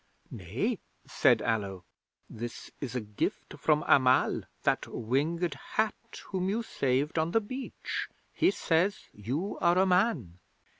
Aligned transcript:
"Nay," 0.31 0.79
said 1.05 1.43
Allo. 1.43 1.85
"This 2.27 2.71
is 2.81 2.95
a 2.95 3.01
gift 3.01 3.53
from 3.59 3.83
Amal, 3.87 4.41
that 4.63 4.87
Winged 4.87 5.53
Hat 5.73 6.21
whom 6.29 6.49
you 6.49 6.63
saved 6.63 7.19
on 7.19 7.29
the 7.33 7.39
beach. 7.39 8.09
He 8.33 8.49
says 8.49 8.97
you 9.13 9.59
are 9.61 9.77
a 9.77 9.85
Man." 9.85 10.39